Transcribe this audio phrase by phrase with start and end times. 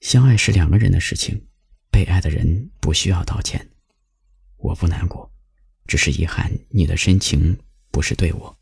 [0.00, 1.46] 相爱是两个人的事情，
[1.90, 3.70] 被爱的人不需要道歉。
[4.56, 5.30] 我不难过，
[5.86, 7.58] 只是遗憾你的深情
[7.90, 8.58] 不是对我。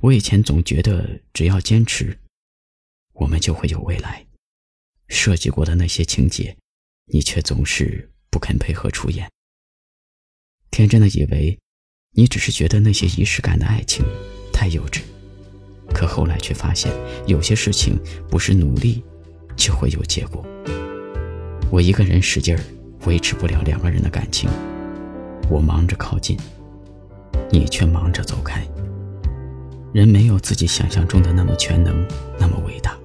[0.00, 2.18] 我以前总觉得只要坚持，
[3.12, 4.26] 我们就会有未来。
[5.08, 6.56] 设计过的那些情节，
[7.06, 9.30] 你却总是不肯配合出演。
[10.70, 11.56] 天真的以为，
[12.10, 14.04] 你只是觉得那些仪式感的爱情
[14.52, 15.02] 太幼稚。
[15.94, 16.92] 可后来却发现，
[17.28, 17.96] 有些事情
[18.28, 19.04] 不是努力
[19.56, 20.44] 就会有结果。
[21.70, 22.60] 我一个人使劲儿，
[23.06, 24.48] 维持不了两个人的感情。
[25.50, 26.36] 我忙着靠近，
[27.50, 28.62] 你却忙着走开。
[29.92, 32.06] 人没有自己想象中的那么全能，
[32.38, 32.96] 那么伟大。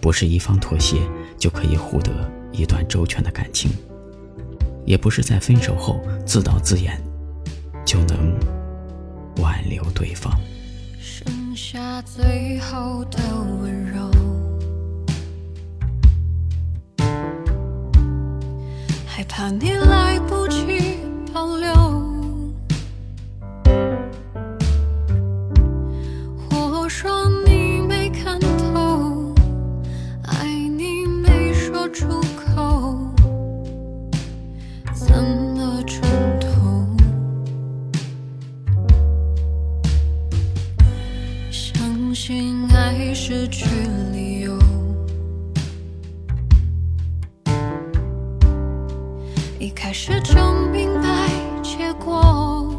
[0.00, 0.96] 不是一方妥协
[1.36, 2.12] 就可以获得
[2.52, 3.70] 一段周全的感情，
[4.86, 7.00] 也不是在分手后自导自演
[7.84, 8.34] 就能
[9.36, 10.32] 挽留对方。
[10.98, 13.18] 剩下最后的
[19.38, 20.98] 怕你来不及
[21.32, 21.72] 保留，
[26.50, 27.08] 我说
[27.46, 29.32] 你没看透，
[30.24, 32.98] 爱你没说出口，
[34.92, 36.00] 怎么重
[36.40, 36.84] 头？
[41.48, 44.07] 相信爱失去了
[49.68, 50.34] 一开始就
[50.72, 51.28] 明白
[51.62, 52.74] 结果。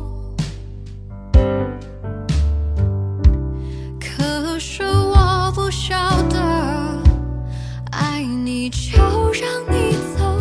[4.00, 5.96] 可是我不晓
[6.30, 6.40] 得，
[7.92, 8.98] 爱你就
[9.34, 10.36] 让你走，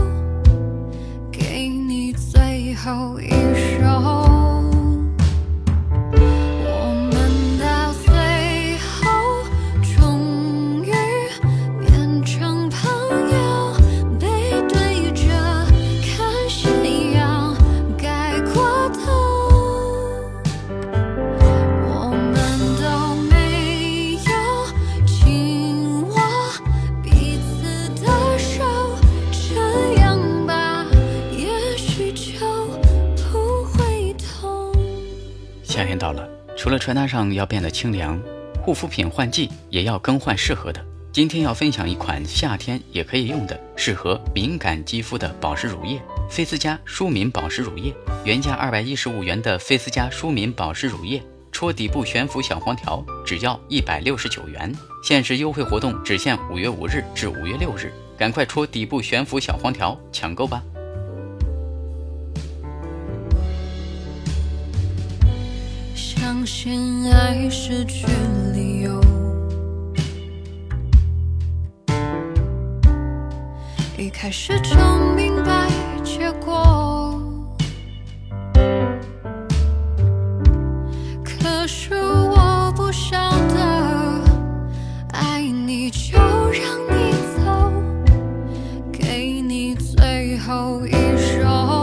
[1.31, 3.29] 给你最后一
[35.79, 38.21] 夏天到了，除了穿搭上要变得清凉，
[38.61, 40.85] 护肤品换季也要更换适合的。
[41.13, 47.95] 今天要分享一款夏天也可以用的适合敏感肌肤的保湿乳液——菲斯佳舒敏保湿乳液。
[48.25, 51.23] 原价二百一十五元的菲斯佳舒敏保湿乳液，
[51.53, 54.75] 戳底部悬浮小黄条，只要一百六十九元。
[55.05, 60.61] 限时优惠活动只限五月五日至五月六日，赶快戳底部悬浮小黄条抢购吧！
[66.31, 68.07] 相信爱失去
[68.53, 69.01] 理由，
[73.97, 74.77] 一开始就
[75.17, 75.67] 明白
[76.05, 77.19] 结果。
[81.25, 84.23] 可是我不晓得，
[85.15, 87.73] 爱你就让你走，
[88.93, 91.78] 给你最后一首。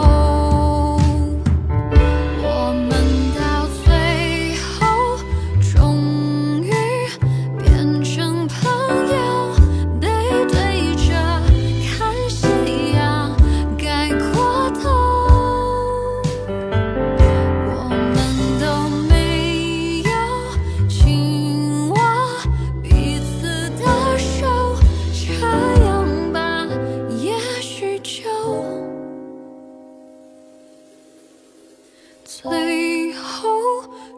[32.41, 33.49] 最后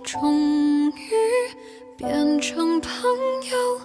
[0.03, 1.11] 终于
[1.95, 2.91] 变成朋
[3.43, 3.79] 友，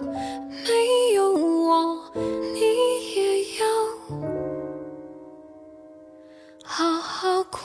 [0.49, 2.59] 没有我，你
[3.13, 3.65] 也要
[6.65, 7.59] 好好过。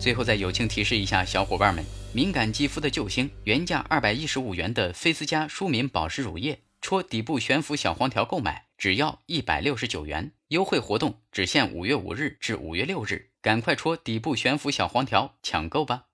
[0.00, 16.06] 最后再友情提示一下小伙伴们：敏感肌肤的救星，原价二百一十五元的菲斯佳舒敏保湿乳液，戳底部悬浮小黄条购买只要一百六十九元，优惠活动只限五月五日至五月六日，赶快戳底部悬浮小黄条抢购吧！